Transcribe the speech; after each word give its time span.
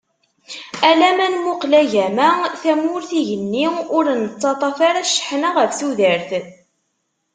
Ala 0.89 1.09
ma 1.17 1.27
nmuqel 1.33 1.73
agama, 1.81 2.29
tamurt, 2.61 3.09
igenni 3.19 3.65
ur 3.97 4.05
nettaṭaf 4.23 4.77
ara 4.87 5.07
cceḥna 5.09 5.49
ɣef 5.57 5.71
tudert. 5.79 6.29